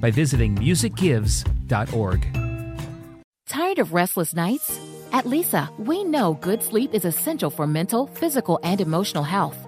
[0.00, 2.26] by visiting musicgives.org.
[3.46, 4.80] Tired of restless nights?
[5.12, 9.67] At Leesa, we know good sleep is essential for mental, physical, and emotional health.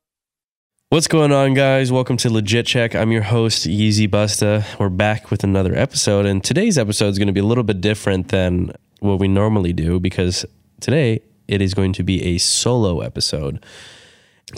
[0.91, 1.89] What's going on, guys?
[1.89, 2.95] Welcome to Legit Check.
[2.95, 4.65] I'm your host, Yeezy Busta.
[4.77, 7.79] We're back with another episode, and today's episode is going to be a little bit
[7.79, 10.45] different than what we normally do because
[10.81, 13.65] today it is going to be a solo episode.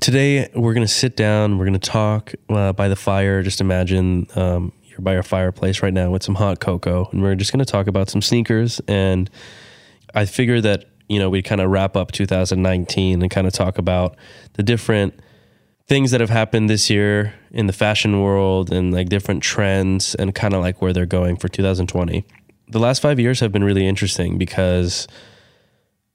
[0.02, 3.44] Today, we're going to sit down, we're going to talk uh, by the fire.
[3.44, 7.36] Just imagine um, you're by your fireplace right now with some hot cocoa, and we're
[7.36, 8.81] just going to talk about some sneakers.
[8.88, 9.30] And
[10.16, 13.78] I figure that, you know, we kind of wrap up 2019 and kind of talk
[13.78, 14.18] about
[14.53, 15.14] the different
[15.88, 20.34] things that have happened this year in the fashion world and like different trends and
[20.34, 22.25] kind of like where they're going for 2020.
[22.69, 25.07] The last five years have been really interesting because,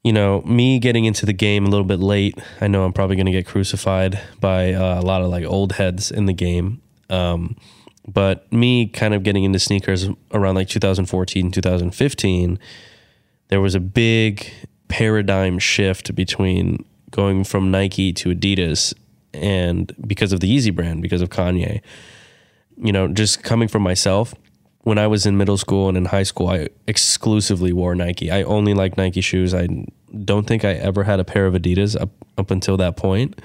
[0.02, 3.16] you know, me getting into the game a little bit late, I know I'm probably
[3.16, 6.80] going to get crucified by uh, a lot of like old heads in the game.
[7.10, 7.56] Um,
[8.06, 12.58] but me kind of getting into sneakers around like 2014, 2015,
[13.48, 14.50] there was a big
[14.88, 18.94] paradigm shift between going from Nike to Adidas
[19.34, 21.80] and because of the Yeezy brand, because of Kanye.
[22.76, 24.34] You know, just coming from myself,
[24.82, 28.30] when I was in middle school and in high school, I exclusively wore Nike.
[28.30, 29.52] I only like Nike shoes.
[29.52, 29.68] I
[30.24, 33.40] don't think I ever had a pair of Adidas up, up until that point.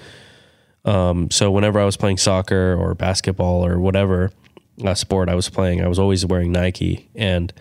[0.85, 4.31] Um, so whenever I was playing soccer or basketball or whatever
[4.85, 7.09] uh, sport I was playing, I was always wearing Nike.
[7.15, 7.51] And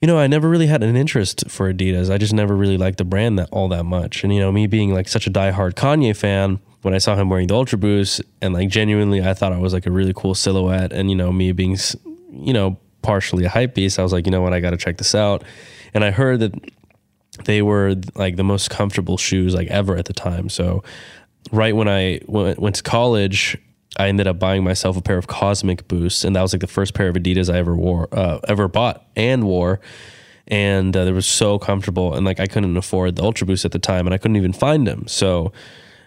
[0.00, 2.10] you know, I never really had an interest for Adidas.
[2.10, 4.22] I just never really liked the brand that all that much.
[4.22, 7.28] And you know, me being like such a diehard Kanye fan, when I saw him
[7.28, 10.34] wearing the Ultra Boost, and like genuinely, I thought it was like a really cool
[10.34, 10.92] silhouette.
[10.92, 11.76] And you know, me being,
[12.30, 14.76] you know, partially a hype beast, I was like, you know what, I got to
[14.76, 15.42] check this out.
[15.94, 16.52] And I heard that
[17.44, 20.48] they were like the most comfortable shoes like ever at the time.
[20.48, 20.84] So
[21.50, 23.56] right when I went, went to college,
[23.98, 26.66] I ended up buying myself a pair of Cosmic Boosts, and that was like the
[26.66, 29.80] first pair of Adidas I ever wore, uh, ever bought and wore.
[30.46, 33.72] And uh, they were so comfortable, and like I couldn't afford the Ultra Boost at
[33.72, 35.06] the time, and I couldn't even find them.
[35.06, 35.52] So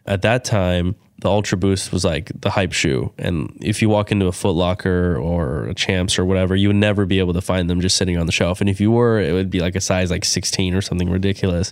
[0.06, 3.14] at that time, the Ultra Boost was like the hype shoe.
[3.18, 6.78] And if you walk into a Foot Locker or a Champs or whatever, you would
[6.78, 8.60] never be able to find them just sitting on the shelf.
[8.60, 11.72] And if you were, it would be like a size like 16 or something ridiculous.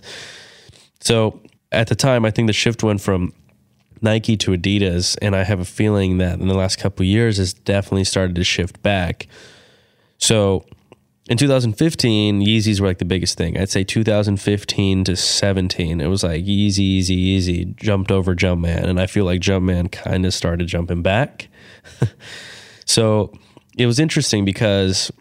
[1.00, 1.40] So
[1.72, 3.32] at the time, I think the shift went from
[4.02, 5.16] Nike to Adidas.
[5.20, 8.44] And I have a feeling that in the last couple years, has definitely started to
[8.44, 9.26] shift back.
[10.18, 10.64] So
[11.28, 13.56] in 2015, Yeezys were like the biggest thing.
[13.56, 18.84] I'd say 2015 to 17, it was like Yeezy, Yeezy, Yeezy, jumped over Jumpman.
[18.84, 21.48] And I feel like Jumpman kind of started jumping back.
[22.84, 23.32] so
[23.78, 25.12] it was interesting because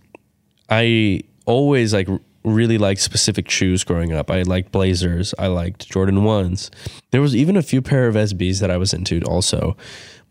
[0.70, 2.08] I always like
[2.44, 4.32] really liked specific shoes growing up.
[4.32, 6.70] I liked Blazers, I liked Jordan 1s.
[7.12, 9.76] There was even a few pair of SBs that I was into also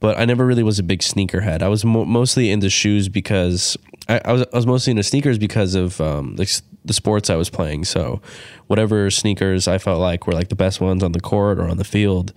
[0.00, 1.62] but I never really was a big sneakerhead.
[1.62, 3.76] I was mo- mostly into shoes because
[4.08, 7.36] I, I, was I was mostly into sneakers because of um, the, the sports I
[7.36, 7.84] was playing.
[7.84, 8.20] So
[8.68, 11.78] whatever sneakers I felt like were like the best ones on the court or on
[11.78, 12.32] the field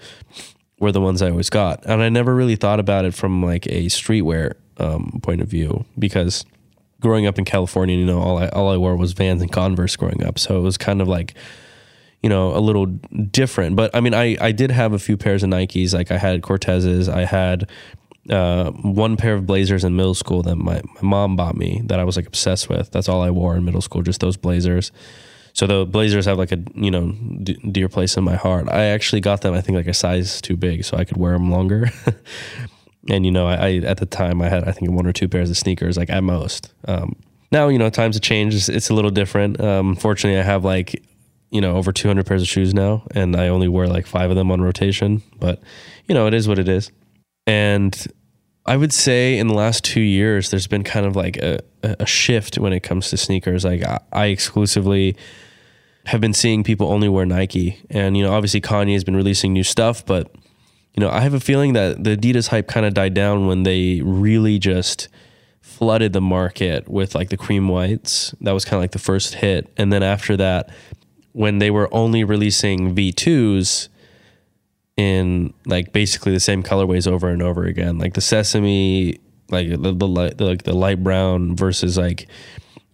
[0.80, 1.86] were the ones I always got.
[1.86, 5.86] And I never really thought about it from like a streetwear um, point of view
[6.00, 6.44] because
[7.02, 9.96] growing up in California, you know, all I all I wore was Vans and Converse
[9.98, 10.40] growing up.
[10.40, 11.36] So it was kind of like
[12.22, 13.76] you know, a little different.
[13.76, 15.94] But I mean, I, I did have a few pairs of Nikes.
[15.94, 17.12] Like I had Cortezes.
[17.12, 17.68] I had
[18.30, 22.00] uh, one pair of Blazers in middle school that my, my mom bought me that
[22.00, 22.92] I was like obsessed with.
[22.92, 24.92] That's all I wore in middle school, just those Blazers.
[25.54, 27.12] So the Blazers have like a you know
[27.44, 28.70] d- dear place in my heart.
[28.70, 31.34] I actually got them I think like a size too big so I could wear
[31.34, 31.90] them longer.
[33.10, 35.28] and you know I, I, at the time I had I think one or two
[35.28, 36.74] pairs of sneakers like at most.
[36.88, 37.16] Um,
[37.52, 38.56] now you know times have changed.
[38.56, 39.60] It's, it's a little different.
[39.60, 41.02] Um, fortunately, I have like
[41.50, 44.36] you know over 200 pairs of shoes now, and I only wear like five of
[44.36, 45.22] them on rotation.
[45.40, 45.62] But
[46.08, 46.92] you know it is what it is.
[47.48, 48.08] And
[48.66, 52.06] I would say in the last two years, there's been kind of like a, a
[52.06, 53.66] shift when it comes to sneakers.
[53.66, 55.16] Like I, I exclusively
[56.06, 59.54] have been seeing people only wear Nike, and you know obviously Kanye has been releasing
[59.54, 60.32] new stuff, but
[60.94, 63.64] you know I have a feeling that the Adidas hype kind of died down when
[63.64, 65.08] they really just
[65.82, 68.36] flooded the market with like the cream whites.
[68.42, 69.72] That was kind of like the first hit.
[69.78, 70.70] And then after that,
[71.32, 73.88] when they were only releasing V2s
[74.98, 79.94] in like basically the same colorways over and over again, like the sesame, like the,
[79.94, 82.28] the light, the, like the light brown versus like,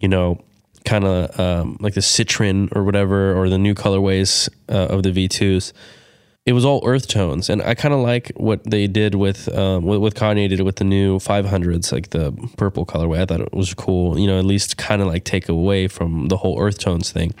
[0.00, 0.42] you know,
[0.84, 5.10] kind of um, like the citron or whatever, or the new colorways uh, of the
[5.10, 5.72] V2s
[6.48, 9.82] it was all earth tones, and I kind of like what they did with um,
[9.82, 13.20] what, what Kanye did with the new 500s, like the purple colorway.
[13.20, 14.18] I thought it was cool.
[14.18, 17.34] You know, at least kind of like take away from the whole earth tones thing.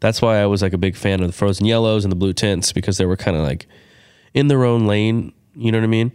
[0.00, 2.32] That's why I was like a big fan of the frozen yellows and the blue
[2.32, 3.66] tints because they were kind of like
[4.32, 5.34] in their own lane.
[5.54, 6.10] You know what I mean?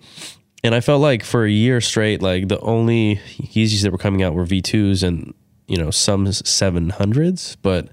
[0.63, 4.23] And I felt like for a year straight, like the only Yeezys that were coming
[4.23, 5.35] out were V2s and
[5.67, 7.89] you know some 700s, but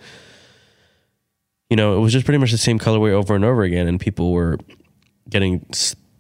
[1.71, 4.01] you know, it was just pretty much the same colorway over and over again, and
[4.01, 4.59] people were
[5.29, 5.67] getting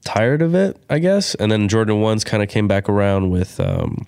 [0.04, 1.34] tired of it, I guess.
[1.34, 4.06] And then Jordan ones kind of came back around with, um,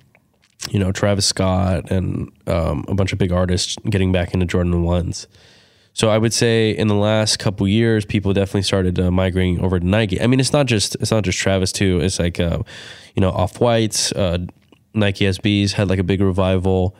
[0.70, 4.82] you know, Travis Scott and um, a bunch of big artists getting back into Jordan
[4.82, 5.26] ones.
[5.92, 9.80] So I would say in the last couple years, people definitely started uh, migrating over
[9.80, 10.20] to Nike.
[10.20, 12.00] I mean, it's not just it's not just Travis too.
[12.00, 12.62] It's like uh,
[13.14, 14.38] you know, off whites, uh,
[14.94, 16.96] Nike SBs had like a big revival.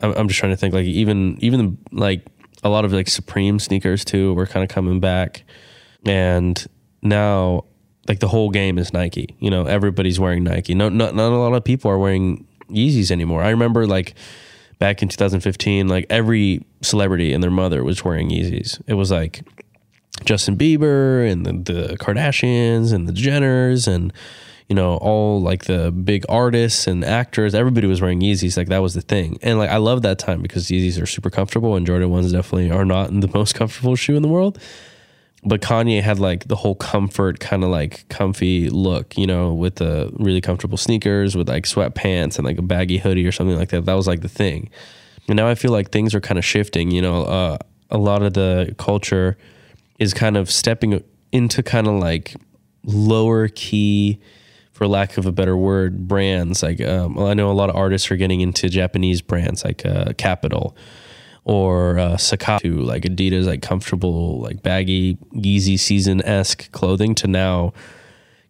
[0.00, 2.26] I'm, I'm just trying to think like even even like
[2.66, 5.44] a lot of like Supreme sneakers too were kind of coming back.
[6.04, 6.64] And
[7.02, 7.64] now
[8.08, 9.36] like the whole game is Nike.
[9.40, 10.74] You know, everybody's wearing Nike.
[10.74, 13.42] No, not not a lot of people are wearing Yeezys anymore.
[13.42, 14.14] I remember like
[14.78, 18.80] back in 2015, like every celebrity and their mother was wearing Yeezys.
[18.86, 19.42] It was like
[20.24, 24.12] Justin Bieber and the, the Kardashians and the Jenners and
[24.68, 28.56] you know, all like the big artists and actors, everybody was wearing Yeezys.
[28.56, 29.38] Like that was the thing.
[29.42, 32.70] And like I love that time because Yeezys are super comfortable and Jordan ones definitely
[32.70, 34.58] are not the most comfortable shoe in the world.
[35.44, 39.76] But Kanye had like the whole comfort kind of like comfy look, you know, with
[39.76, 43.68] the really comfortable sneakers with like sweatpants and like a baggy hoodie or something like
[43.68, 43.84] that.
[43.84, 44.70] That was like the thing.
[45.28, 47.58] And now I feel like things are kind of shifting, you know, uh,
[47.90, 49.36] a lot of the culture
[50.00, 52.34] is kind of stepping into kind of like
[52.84, 54.20] lower key
[54.76, 56.62] for lack of a better word, brands.
[56.62, 59.86] Like um, well, I know a lot of artists are getting into Japanese brands like
[59.86, 60.76] uh, Kapital
[61.44, 67.72] or uh, Sakatu, like Adidas, like comfortable, like baggy, Yeezy season esque clothing to now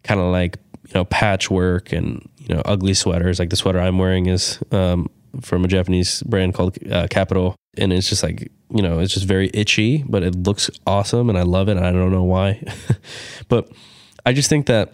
[0.02, 0.58] kind of like
[0.88, 3.38] you know patchwork and you know ugly sweaters.
[3.38, 5.08] Like the sweater I'm wearing is um,
[5.42, 9.26] from a Japanese brand called uh, Kapital, and it's just like you know it's just
[9.26, 11.76] very itchy, but it looks awesome, and I love it.
[11.76, 12.60] And I don't know why,
[13.48, 13.70] but
[14.24, 14.92] I just think that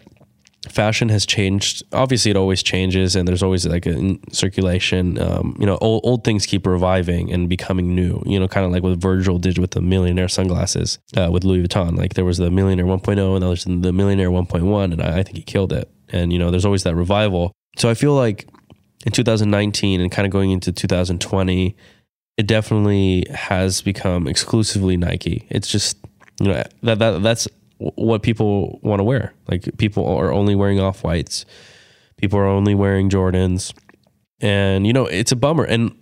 [0.69, 1.83] fashion has changed.
[1.93, 5.19] Obviously, it always changes, and there's always like a circulation.
[5.19, 8.23] Um, you know, old, old things keep reviving and becoming new.
[8.25, 11.67] You know, kind of like what Virgil did with the millionaire sunglasses uh, with Louis
[11.67, 11.97] Vuitton.
[11.97, 15.23] Like there was the millionaire 1.0, and then there's the millionaire 1.1, and I, I
[15.23, 15.91] think he killed it.
[16.11, 17.53] And you know, there's always that revival.
[17.77, 18.49] So I feel like
[19.05, 21.77] in 2019 and kind of going into 2020,
[22.37, 25.47] it definitely has become exclusively Nike.
[25.51, 25.99] It's just
[26.41, 27.49] you know that, that that's
[27.97, 29.35] what people want to wear.
[29.49, 31.45] Like people are only wearing off whites,
[32.17, 33.75] people are only wearing Jordans,
[34.41, 35.65] and you know it's a bummer.
[35.65, 35.97] And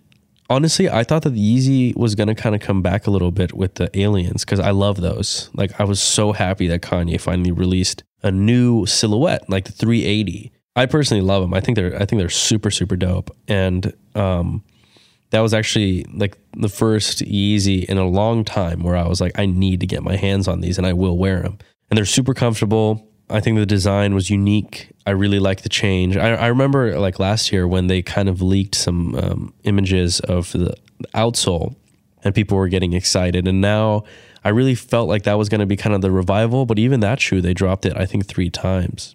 [0.48, 3.52] honestly, I thought that the Yeezy was gonna kind of come back a little bit
[3.52, 5.50] with the aliens because I love those.
[5.54, 10.52] Like I was so happy that Kanye finally released a new silhouette, like the 380.
[10.76, 11.54] I personally love them.
[11.54, 13.34] I think they're I think they're super super dope.
[13.48, 14.62] And um,
[15.30, 19.38] that was actually like the first Yeezy in a long time where I was like,
[19.38, 21.58] I need to get my hands on these and I will wear them.
[21.90, 23.06] And they're super comfortable.
[23.28, 24.90] I think the design was unique.
[25.06, 26.16] I really like the change.
[26.16, 30.52] I, I remember like last year when they kind of leaked some um, images of
[30.52, 30.74] the
[31.14, 31.76] outsole
[32.24, 33.46] and people were getting excited.
[33.46, 34.04] And now
[34.44, 36.66] I really felt like that was going to be kind of the revival.
[36.66, 39.14] But even that shoe, they dropped it, I think, three times.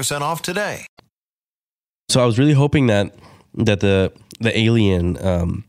[0.09, 0.85] off today.
[2.09, 3.13] So I was really hoping that
[3.55, 5.63] that the the Alien um,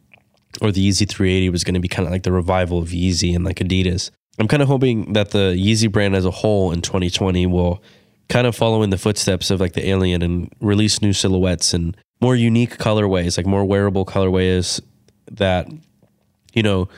[0.61, 3.35] or the Yeezy 380 was going to be kind of like the revival of Yeezy
[3.35, 4.11] and like Adidas.
[4.39, 7.83] I'm kind of hoping that the Yeezy brand as a whole in 2020 will
[8.29, 11.97] kind of follow in the footsteps of like the Alien and release new silhouettes and
[12.21, 14.81] more unique colorways, like more wearable colorways
[15.31, 15.69] that,
[16.55, 16.89] you know,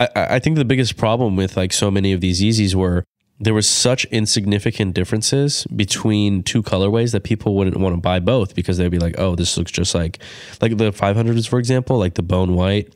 [0.00, 3.04] I, I think the biggest problem with like so many of these Yeezys were
[3.42, 8.54] there was such insignificant differences between two colorways that people wouldn't want to buy both
[8.54, 10.20] because they'd be like, oh, this looks just like
[10.60, 12.94] like the 500s, for example, like the bone white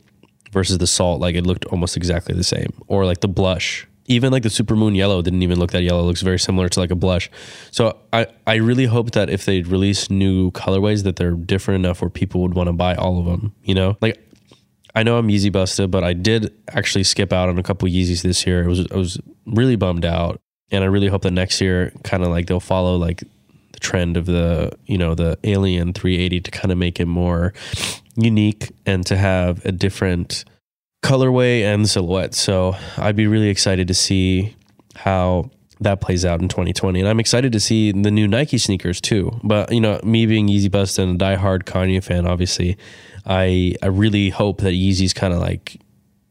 [0.53, 3.87] versus the salt, like it looked almost exactly the same, or like the blush.
[4.09, 6.03] Even like the supermoon yellow didn't even look that yellow.
[6.03, 7.29] It looks very similar to like a blush.
[7.73, 12.01] So I, I really hope that if they release new colorways that they're different enough
[12.01, 13.53] where people would want to buy all of them.
[13.65, 14.26] You know, like
[14.97, 18.23] I know I'm Yeezy busted, but I did actually skip out on a couple Yeezys
[18.23, 18.63] this year.
[18.65, 22.23] It was I was really bummed out, and I really hope that next year, kind
[22.23, 23.23] of like they'll follow like
[23.73, 27.53] the trend of the you know the Alien 380 to kind of make it more
[28.17, 30.47] unique and to have a different
[31.05, 32.35] colorway and silhouette.
[32.35, 34.57] So I'd be really excited to see
[34.95, 35.51] how
[35.81, 37.01] that plays out in 2020.
[37.01, 39.39] And I'm excited to see the new Nike sneakers too.
[39.45, 42.79] But you know, me being Yeezy Busta and a diehard Kanye fan, obviously,
[43.27, 45.81] I I really hope that Yeezys kind of like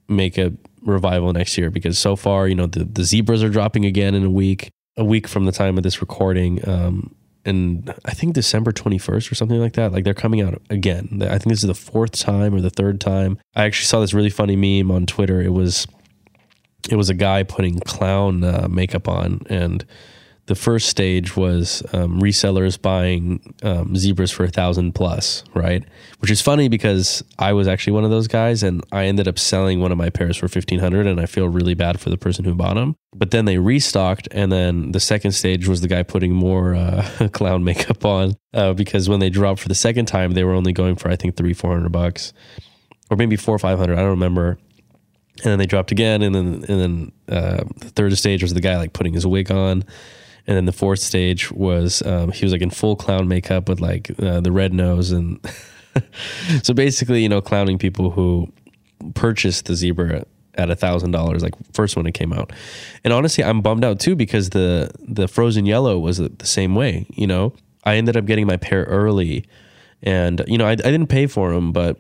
[0.08, 3.86] make a revival next year because so far, you know, the, the zebras are dropping
[3.86, 6.68] again in a week, a week from the time of this recording.
[6.68, 9.92] Um, and I think December 21st or something like that.
[9.92, 11.22] Like they're coming out again.
[11.22, 13.38] I think this is the fourth time or the third time.
[13.56, 15.42] I actually saw this really funny meme on Twitter.
[15.42, 15.88] It was
[16.90, 19.86] it was a guy putting clown uh, makeup on and
[20.48, 25.84] the first stage was um, resellers buying um, zebras for a thousand plus, right?
[26.20, 29.40] Which is funny because I was actually one of those guys, and I ended up
[29.40, 32.18] selling one of my pairs for fifteen hundred, and I feel really bad for the
[32.18, 32.96] person who bought them.
[33.16, 37.30] But then they restocked, and then the second stage was the guy putting more uh,
[37.34, 40.74] clown makeup on uh, because when they dropped for the second time, they were only
[40.74, 42.34] going for I think three four hundred bucks,
[43.10, 43.98] or maybe four five hundred.
[43.98, 44.60] I don't remember.
[45.44, 48.62] And then they dropped again, and then and then uh, the third stage was the
[48.62, 49.84] guy like putting his wig on
[50.48, 53.80] and then the fourth stage was um, he was like in full clown makeup with
[53.80, 55.40] like uh, the red nose and
[56.64, 58.52] so basically you know clowning people who
[59.14, 60.25] purchased the zebra
[60.56, 62.52] at a thousand dollars like first when it came out.
[63.04, 67.06] And honestly i'm bummed out too because the the frozen yellow was the same way
[67.12, 67.54] you know?
[67.88, 69.46] I ended up getting my pair early
[70.02, 71.98] and you know i, I didn't pay for them but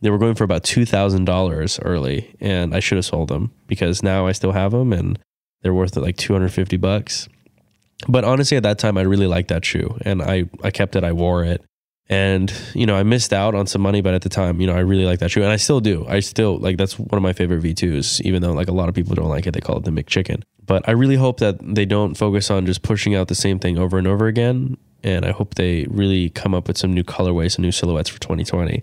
[0.00, 4.26] they were going for about $2000 early and i should have sold them because now
[4.26, 5.18] i still have them and
[5.62, 7.28] they're worth like 250 bucks
[8.06, 11.04] but honestly, at that time, I really liked that shoe and I, I kept it,
[11.04, 11.62] I wore it.
[12.10, 14.74] And, you know, I missed out on some money, but at the time, you know,
[14.74, 16.06] I really liked that shoe and I still do.
[16.08, 18.94] I still like that's one of my favorite V2s, even though like a lot of
[18.94, 19.52] people don't like it.
[19.52, 20.42] They call it the McChicken.
[20.64, 23.78] But I really hope that they don't focus on just pushing out the same thing
[23.78, 24.78] over and over again.
[25.04, 28.20] And I hope they really come up with some new colorways and new silhouettes for
[28.20, 28.82] 2020.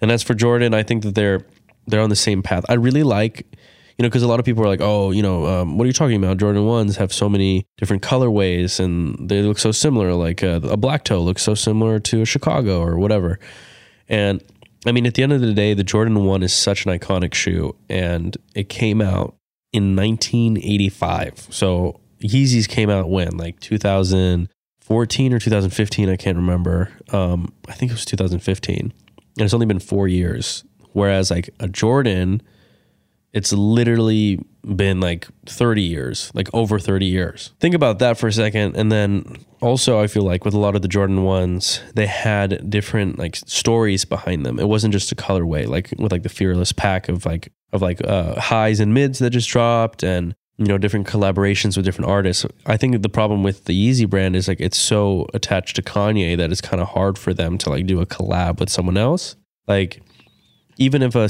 [0.00, 1.44] And as for Jordan, I think that they're
[1.86, 2.64] they're on the same path.
[2.68, 3.46] I really like
[4.00, 5.86] you know, because a lot of people are like, oh, you know, um, what are
[5.86, 6.38] you talking about?
[6.38, 10.14] Jordan ones have so many different colorways and they look so similar.
[10.14, 13.38] Like uh, a black toe looks so similar to a Chicago or whatever.
[14.08, 14.42] And
[14.86, 17.34] I mean, at the end of the day, the Jordan one is such an iconic
[17.34, 19.34] shoe, and it came out
[19.70, 21.48] in 1985.
[21.50, 26.90] So Yeezys came out when like 2014 or 2015, I can't remember.
[27.12, 28.92] Um, I think it was 2015, and
[29.36, 30.64] it's only been four years.
[30.94, 32.40] Whereas like a Jordan,
[33.32, 34.44] it's literally
[34.74, 37.52] been like 30 years, like over 30 years.
[37.60, 38.76] Think about that for a second.
[38.76, 42.68] And then also, I feel like with a lot of the Jordan ones, they had
[42.68, 44.58] different like stories behind them.
[44.58, 48.04] It wasn't just a colorway, like with like the Fearless pack of like, of like
[48.06, 52.44] uh, highs and mids that just dropped and, you know, different collaborations with different artists.
[52.66, 56.36] I think the problem with the Yeezy brand is like it's so attached to Kanye
[56.36, 59.36] that it's kind of hard for them to like do a collab with someone else.
[59.68, 60.02] Like,
[60.80, 61.28] even if a,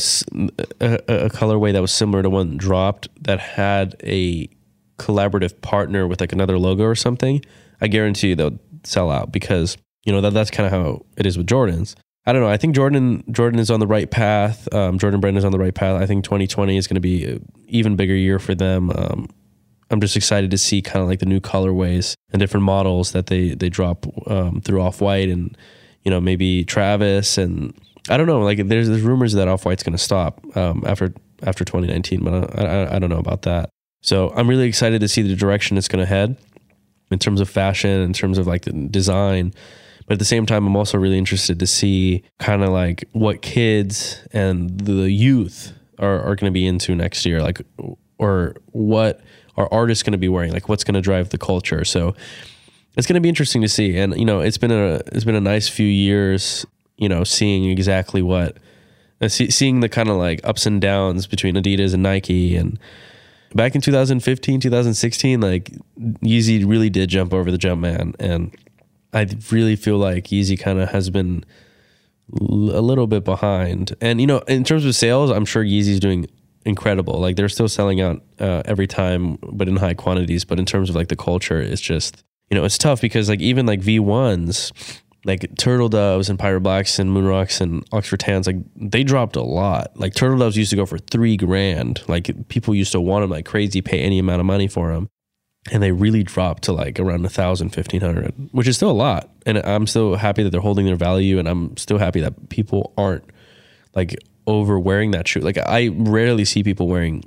[0.80, 0.94] a,
[1.26, 4.48] a colorway that was similar to one dropped that had a
[4.96, 7.44] collaborative partner with like another logo or something,
[7.80, 11.26] I guarantee you they'll sell out because you know that that's kind of how it
[11.26, 11.96] is with Jordans.
[12.26, 12.48] I don't know.
[12.48, 14.72] I think Jordan Jordan is on the right path.
[14.72, 16.00] Um, Jordan Brand is on the right path.
[16.00, 18.90] I think 2020 is going to be an even bigger year for them.
[18.90, 19.28] Um,
[19.90, 23.26] I'm just excited to see kind of like the new colorways and different models that
[23.26, 25.58] they they drop um, through Off White and
[26.04, 27.74] you know maybe Travis and
[28.08, 28.40] I don't know.
[28.40, 32.58] Like there's there's rumors that Off White's going to stop um, after after 2019, but
[32.58, 33.70] I, I, I don't know about that.
[34.02, 36.36] So I'm really excited to see the direction it's going to head
[37.10, 39.52] in terms of fashion, in terms of like the design.
[40.06, 43.42] But at the same time, I'm also really interested to see kind of like what
[43.42, 47.60] kids and the youth are, are going to be into next year, like
[48.18, 49.20] or what
[49.56, 51.84] are artists going to be wearing, like what's going to drive the culture.
[51.84, 52.14] So
[52.96, 53.96] it's going to be interesting to see.
[53.98, 56.66] And you know, it's been a it's been a nice few years
[57.00, 58.58] you know, seeing exactly what,
[59.20, 62.54] uh, seeing the kind of like ups and downs between Adidas and Nike.
[62.54, 62.78] And
[63.54, 68.14] back in 2015, 2016, like Yeezy really did jump over the jump man.
[68.20, 68.54] And
[69.12, 71.42] I really feel like Yeezy kind of has been
[72.32, 73.96] a little bit behind.
[74.00, 76.26] And, you know, in terms of sales, I'm sure Yeezy's doing
[76.66, 77.18] incredible.
[77.18, 80.44] Like they're still selling out uh, every time, but in high quantities.
[80.44, 83.40] But in terms of like the culture, it's just, you know, it's tough because like
[83.40, 88.46] even like V1s, like turtle doves and pirate blacks and moon rocks and oxford tans
[88.46, 89.96] like they dropped a lot.
[89.96, 92.02] Like turtle doves used to go for three grand.
[92.08, 95.08] Like people used to want them like crazy pay any amount of money for them
[95.70, 98.92] and they really dropped to like around a thousand fifteen hundred which is still a
[98.92, 99.30] lot.
[99.46, 102.92] And i'm still happy that they're holding their value and i'm still happy that people
[102.96, 103.24] aren't
[103.94, 105.40] like over wearing that shoe.
[105.40, 107.24] Like i rarely see people wearing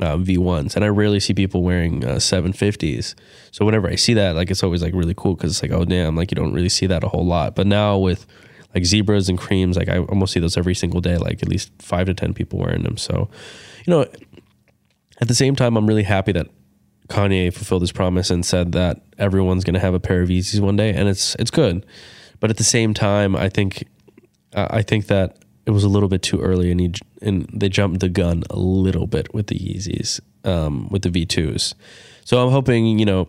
[0.00, 3.14] uh, V1s, and I rarely see people wearing uh, 750s.
[3.50, 5.84] So whenever I see that, like it's always like really cool because it's like, oh
[5.84, 7.54] damn, like you don't really see that a whole lot.
[7.54, 8.26] But now with
[8.74, 11.70] like zebras and creams, like I almost see those every single day, like at least
[11.78, 12.96] five to ten people wearing them.
[12.96, 13.28] So,
[13.86, 14.06] you know,
[15.20, 16.48] at the same time, I'm really happy that
[17.08, 20.60] Kanye fulfilled his promise and said that everyone's going to have a pair of Yeezys
[20.60, 21.86] one day, and it's it's good.
[22.40, 23.86] But at the same time, I think
[24.52, 28.00] I think that it was a little bit too early, and he and they jumped
[28.00, 31.74] the gun a little bit with the Yeezys, um, with the V2s.
[32.24, 33.28] So I'm hoping you know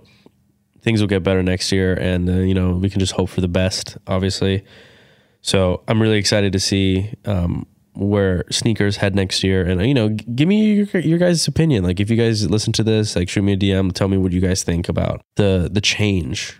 [0.81, 3.41] things will get better next year, and uh, you know we can just hope for
[3.41, 4.63] the best, obviously.
[5.41, 10.09] So I'm really excited to see um, where sneakers head next year, and you know,
[10.09, 11.83] give me your, your guys' opinion.
[11.83, 14.31] Like if you guys listen to this, like shoot me a DM, tell me what
[14.31, 16.59] you guys think about the the change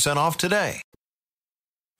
[0.01, 0.81] percent off today.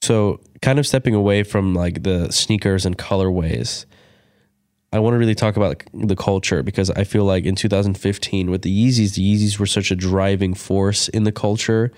[0.01, 3.85] So, kind of stepping away from like the sneakers and colorways,
[4.91, 8.63] I want to really talk about the culture because I feel like in 2015 with
[8.63, 11.91] the Yeezys, the Yeezys were such a driving force in the culture.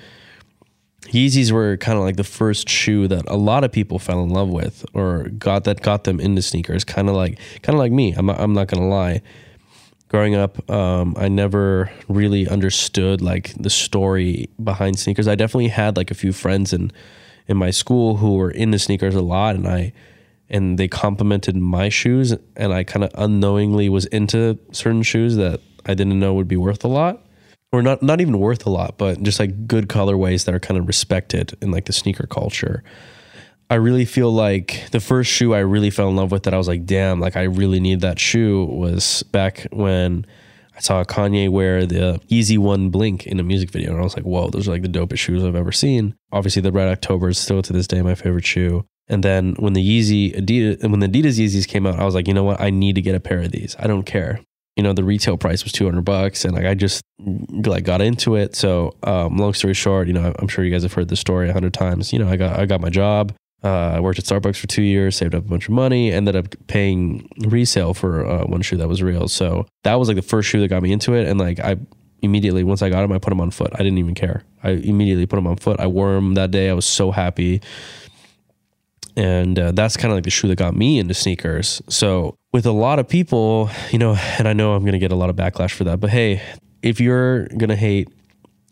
[1.03, 4.29] Yeezys were kind of like the first shoe that a lot of people fell in
[4.29, 6.83] love with or got that got them into sneakers.
[6.83, 8.13] Kind of like kind of like me.
[8.13, 9.21] I'm I'm not gonna lie.
[10.13, 15.27] Growing up, um, I never really understood like the story behind sneakers.
[15.27, 16.91] I definitely had like a few friends in
[17.47, 19.91] in my school who were into sneakers a lot, and I
[20.51, 25.61] and they complimented my shoes, and I kind of unknowingly was into certain shoes that
[25.87, 27.25] I didn't know would be worth a lot
[27.71, 30.79] or not not even worth a lot, but just like good colorways that are kind
[30.79, 32.83] of respected in like the sneaker culture.
[33.69, 36.57] I really feel like the first shoe I really fell in love with that I
[36.57, 40.25] was like, damn, like I really need that shoe was back when
[40.75, 44.15] I saw Kanye wear the Yeezy One Blink in a music video, and I was
[44.15, 46.15] like, whoa, those are like the dopest shoes I've ever seen.
[46.31, 48.85] Obviously, the Red October is still to this day my favorite shoe.
[49.07, 52.15] And then when the Yeezy Adidas, and when the Adidas Yeezys came out, I was
[52.15, 52.61] like, you know what?
[52.61, 53.75] I need to get a pair of these.
[53.79, 54.39] I don't care
[54.75, 57.03] you know the retail price was 200 bucks and like i just
[57.65, 60.83] like got into it so um, long story short you know i'm sure you guys
[60.83, 63.31] have heard this story a hundred times you know i got i got my job
[63.63, 66.35] uh, i worked at starbucks for two years saved up a bunch of money ended
[66.35, 69.27] up paying resale for uh, one shoe that was real.
[69.27, 71.27] So that was like the first shoe that got me into it.
[71.27, 71.77] And like i
[72.21, 73.71] immediately once i got them i put them on foot.
[73.73, 74.43] I didn't even care.
[74.63, 75.79] I immediately put them on foot.
[75.79, 76.69] I wore them that day.
[76.69, 77.61] I was so happy.
[79.15, 81.81] And uh, that's kind of like the shoe that got me into sneakers.
[81.87, 85.11] So with a lot of people, you know, and I know I'm going to get
[85.11, 86.41] a lot of backlash for that, but hey,
[86.81, 88.09] if you're going to hate,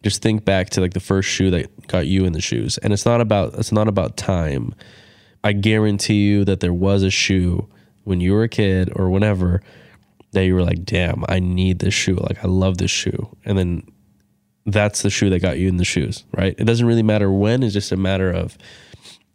[0.03, 2.77] just think back to like the first shoe that got you in the shoes.
[2.79, 4.73] And it's not about it's not about time.
[5.43, 7.67] I guarantee you that there was a shoe
[8.03, 9.61] when you were a kid or whenever
[10.31, 12.15] that you were like, "Damn, I need this shoe.
[12.15, 13.83] Like I love this shoe." And then
[14.65, 16.55] that's the shoe that got you in the shoes, right?
[16.57, 18.57] It doesn't really matter when, it's just a matter of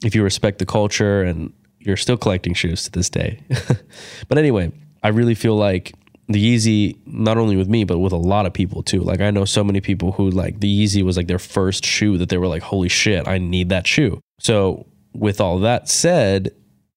[0.04, 3.40] if you respect the culture and you're still collecting shoes to this day.
[4.28, 5.94] but anyway, I really feel like
[6.28, 9.00] the Yeezy, not only with me, but with a lot of people too.
[9.00, 12.18] Like I know so many people who like the Yeezy was like their first shoe
[12.18, 14.20] that they were like, holy shit, I need that shoe.
[14.40, 16.50] So with all that said,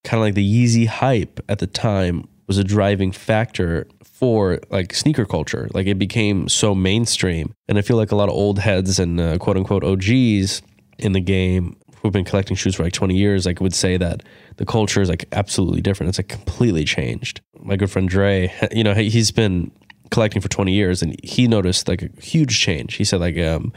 [0.03, 4.93] kind of like the Yeezy hype at the time was a driving factor for like
[4.93, 5.69] sneaker culture.
[5.73, 7.53] Like it became so mainstream.
[7.67, 10.61] And I feel like a lot of old heads and uh, quote unquote OGs
[10.97, 14.23] in the game who've been collecting shoes for like 20 years, like would say that
[14.59, 16.09] the culture is like absolutely different.
[16.09, 17.39] It's like completely changed.
[17.61, 19.71] My good friend Dre, you know, he's been
[20.11, 22.95] collecting for 20 years and he noticed like a huge change.
[22.95, 23.71] He said like, um,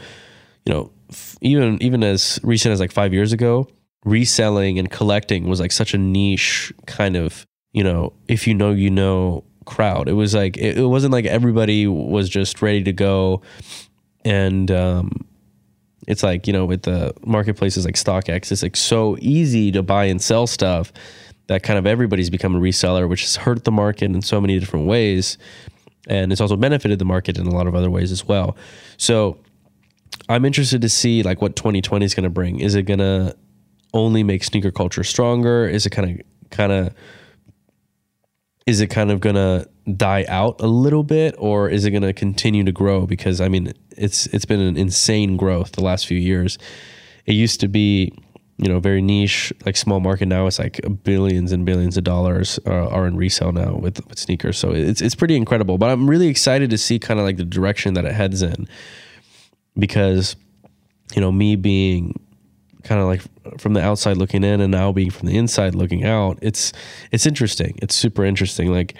[0.65, 0.91] you know,
[1.39, 3.65] even, even as recent as like five years ago,
[4.03, 8.71] reselling and collecting was like such a niche kind of, you know, if you know,
[8.71, 10.09] you know, crowd.
[10.09, 13.41] It was like, it, it wasn't like everybody was just ready to go
[14.25, 15.25] and, um,
[16.07, 20.05] it's like, you know, with the marketplaces like StockX, it's like so easy to buy
[20.05, 20.91] and sell stuff
[21.47, 24.59] that kind of everybody's become a reseller, which has hurt the market in so many
[24.59, 25.37] different ways.
[26.07, 28.57] And it's also benefited the market in a lot of other ways as well.
[28.97, 29.37] So
[30.29, 32.59] I'm interested to see like what 2020 is going to bring.
[32.59, 33.35] Is it going to
[33.93, 35.67] only make sneaker culture stronger?
[35.67, 36.93] Is it kind of, kind of,
[38.65, 42.03] is it kind of going to die out a little bit or is it going
[42.03, 43.05] to continue to grow?
[43.05, 46.57] Because i mean it's it's been an insane growth the last few years.
[47.25, 48.13] It used to be
[48.57, 50.27] you know very niche like small market.
[50.27, 54.19] Now it's like billions and billions of dollars are, are in resale now with, with
[54.19, 54.57] sneakers.
[54.57, 55.77] So it's it's pretty incredible.
[55.77, 58.67] But i'm really excited to see kind of like the direction that it heads in.
[59.77, 60.35] Because
[61.15, 62.19] you know me being
[62.83, 63.21] kind of like
[63.59, 66.73] from the outside looking in and now being from the inside looking out it's
[67.11, 68.95] it's interesting it's super interesting like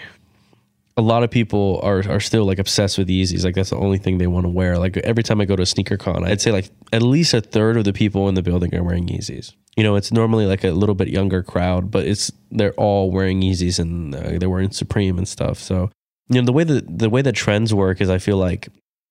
[0.95, 3.43] a lot of people are are still like obsessed with Yeezys.
[3.43, 4.77] Like that's the only thing they want to wear.
[4.77, 7.41] Like every time I go to a sneaker con, I'd say like at least a
[7.41, 9.53] third of the people in the building are wearing Yeezys.
[9.75, 13.41] You know, it's normally like a little bit younger crowd, but it's they're all wearing
[13.41, 15.57] Yeezys and uh, they're wearing Supreme and stuff.
[15.57, 15.89] So
[16.29, 18.69] you know the way that the way that trends work is I feel like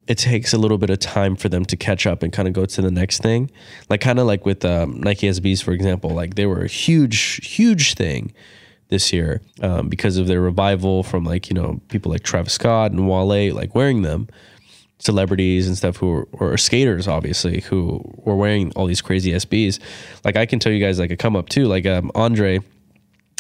[0.08, 2.54] it takes a little bit of time for them to catch up and kind of
[2.54, 3.50] go to the next thing.
[3.88, 7.46] Like kind of like with um, Nike SBs, for example, like they were a huge,
[7.46, 8.32] huge thing
[8.88, 12.92] this year um, because of their revival from like you know people like Travis Scott
[12.92, 14.28] and Wale like wearing them,
[14.98, 19.80] celebrities and stuff who were, or skaters obviously who were wearing all these crazy SBs.
[20.24, 22.60] Like I can tell you guys like a come up too like um, Andre,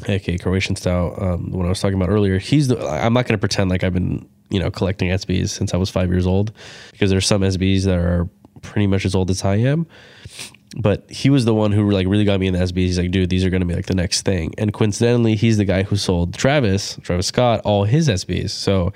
[0.06, 2.38] aka Croatian style, um, I was talking about earlier.
[2.38, 5.74] He's the I'm not going to pretend like I've been you know collecting SBs since
[5.74, 6.52] I was five years old
[6.92, 8.28] because there's some SBs that are
[8.60, 9.86] pretty much as old as I am
[10.76, 12.74] but he was the one who like really got me in the SBs.
[12.74, 14.54] He's like, dude, these are to be like the next thing.
[14.58, 18.50] And coincidentally, he's the guy who sold Travis, Travis Scott, all his SBs.
[18.50, 18.92] So,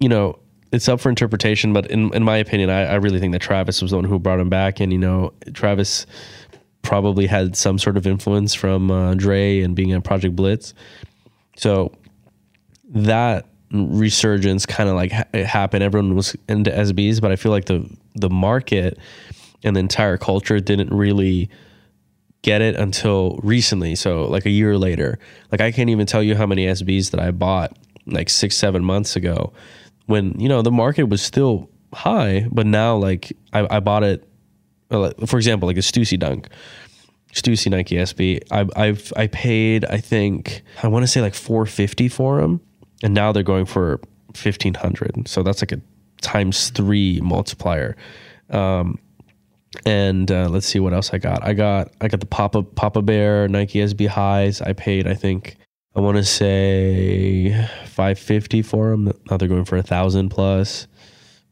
[0.00, 0.38] you know,
[0.70, 1.72] it's up for interpretation.
[1.72, 4.18] But in, in my opinion, I, I really think that Travis was the one who
[4.18, 4.80] brought him back.
[4.80, 6.06] And, you know, Travis
[6.82, 10.74] probably had some sort of influence from uh, Dre and being on Project Blitz.
[11.56, 11.92] So
[12.90, 15.82] that resurgence kind of like ha- happened.
[15.82, 18.98] Everyone was into SBs, but I feel like the the market
[19.64, 21.50] and the entire culture didn't really
[22.42, 23.94] get it until recently.
[23.94, 25.18] So like a year later,
[25.50, 27.76] like I can't even tell you how many SBs that I bought
[28.06, 29.52] like six, seven months ago
[30.06, 34.26] when, you know, the market was still high, but now like I, I bought it,
[34.90, 36.48] uh, for example, like a Stussy Dunk,
[37.32, 38.40] Stussy Nike SB.
[38.50, 42.60] I, I've, I paid, I think, I want to say like 450 for them.
[43.02, 45.28] And now they're going for 1500.
[45.28, 45.80] So that's like a
[46.20, 47.96] times three multiplier.
[48.50, 48.98] Um,
[49.84, 51.44] and uh, let's see what else I got.
[51.44, 54.60] I got I got the Papa Papa Bear Nike SB highs.
[54.62, 55.56] I paid I think
[55.94, 57.52] I want to say
[57.84, 59.12] 550 for them.
[59.30, 60.86] Now they're going for a thousand plus,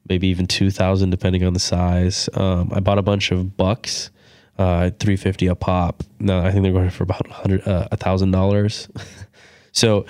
[0.09, 2.29] maybe even 2000 depending on the size.
[2.35, 4.11] Um, I bought a bunch of bucks,
[4.59, 6.03] uh, 350 a pop.
[6.19, 8.89] No, I think they're going for about 100 uh, a thousand dollars.
[9.77, 10.07] So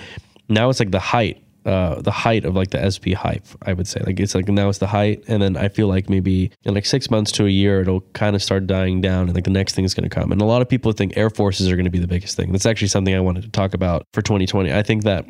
[0.48, 3.88] now it's like the height uh, the height of like the SB hype, I would
[3.88, 4.00] say.
[4.06, 6.86] Like it's like now it's the height, and then I feel like maybe in like
[6.86, 9.74] six months to a year, it'll kind of start dying down, and like the next
[9.74, 10.30] thing is going to come.
[10.30, 12.52] And a lot of people think Air Forces are going to be the biggest thing.
[12.52, 14.72] That's actually something I wanted to talk about for 2020.
[14.72, 15.26] I think that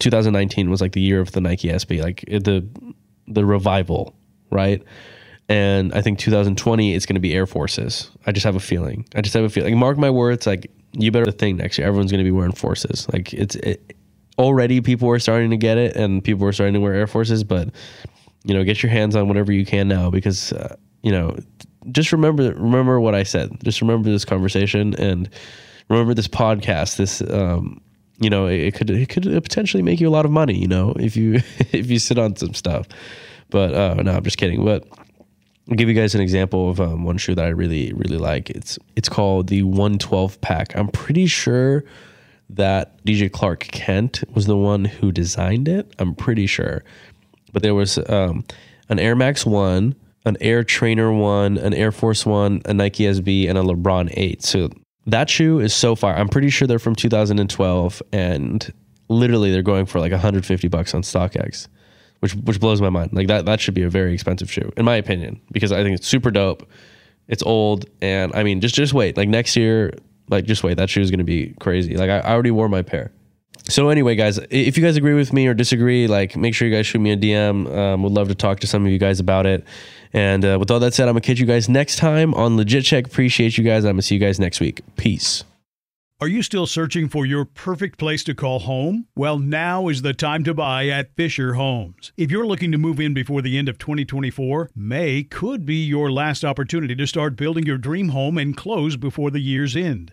[0.00, 2.68] 2019 was like the year of the Nike SB, like the
[3.28, 4.16] the revival,
[4.50, 4.82] right?
[5.48, 8.10] And I think 2020 is going to be Air Forces.
[8.26, 9.06] I just have a feeling.
[9.14, 9.74] I just have a feeling.
[9.74, 10.48] Like, mark my words.
[10.48, 13.06] Like you better think next year, everyone's going to be wearing Forces.
[13.12, 13.96] Like it's it,
[14.40, 17.44] already people were starting to get it and people were starting to wear Air Forces,
[17.44, 17.68] but
[18.44, 21.36] you know, get your hands on whatever you can now because uh, you know,
[21.92, 23.62] just remember remember what I said.
[23.62, 25.28] Just remember this conversation and
[25.88, 26.96] remember this podcast.
[26.96, 27.80] This um,
[28.18, 30.58] you know, it, it could it could potentially make you a lot of money.
[30.58, 31.34] You know, if you
[31.72, 32.88] if you sit on some stuff.
[33.50, 34.64] But uh, no, I'm just kidding.
[34.64, 34.86] But
[35.68, 38.48] I'll give you guys an example of um, one shoe that I really really like.
[38.48, 40.74] It's it's called the 112 pack.
[40.76, 41.84] I'm pretty sure
[42.56, 45.94] that DJ Clark Kent was the one who designed it.
[45.98, 46.84] I'm pretty sure.
[47.52, 48.44] But there was um,
[48.88, 53.48] an Air Max 1, an Air Trainer 1, an Air Force 1, a Nike SB,
[53.48, 54.42] and a LeBron 8.
[54.42, 54.70] So
[55.06, 56.14] that shoe is so far.
[56.14, 58.72] I'm pretty sure they're from 2012 and
[59.08, 61.68] literally they're going for like 150 bucks on StockX,
[62.20, 63.12] which which blows my mind.
[63.12, 65.96] Like that that should be a very expensive shoe in my opinion because I think
[65.96, 66.68] it's super dope.
[67.28, 69.16] It's old and I mean just just wait.
[69.16, 69.92] Like next year
[70.30, 71.96] like, just wait, that shoe is going to be crazy.
[71.96, 73.12] Like, I, I already wore my pair.
[73.68, 76.74] So anyway, guys, if you guys agree with me or disagree, like make sure you
[76.74, 77.72] guys shoot me a DM.
[77.72, 79.64] Um, would love to talk to some of you guys about it.
[80.12, 82.84] And uh, with all that said, I'm gonna catch you guys next time on Legit
[82.84, 83.06] Check.
[83.06, 83.84] Appreciate you guys.
[83.84, 84.80] I'm gonna see you guys next week.
[84.96, 85.44] Peace.
[86.22, 89.06] Are you still searching for your perfect place to call home?
[89.16, 92.12] Well, now is the time to buy at Fisher Homes.
[92.18, 96.12] If you're looking to move in before the end of 2024, May could be your
[96.12, 100.12] last opportunity to start building your dream home and close before the year's end.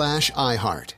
[0.00, 0.94] slash iHeart.